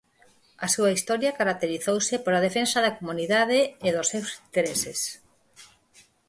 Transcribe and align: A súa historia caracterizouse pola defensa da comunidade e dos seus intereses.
A 0.65 0.67
súa 0.75 0.91
historia 0.97 1.37
caracterizouse 1.39 2.15
pola 2.25 2.43
defensa 2.47 2.77
da 2.85 2.95
comunidade 2.99 3.59
e 3.87 3.89
dos 3.95 4.09
seus 4.11 4.29
intereses. 4.43 4.99